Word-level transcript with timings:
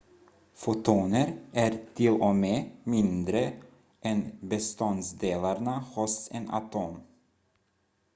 fotoner 0.53 1.33
är 1.53 1.79
till 1.95 2.11
och 2.21 2.35
med 2.35 2.69
mindre 2.83 3.53
än 4.01 4.31
beståndsdelarna 4.41 5.77
hos 5.79 6.29
en 6.31 6.49
atom 6.49 6.97